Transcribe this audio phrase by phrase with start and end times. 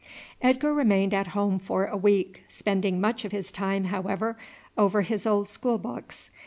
[0.41, 4.35] Edgar remained at home for a week, spending much of his time, however,
[4.75, 6.31] over his old school books.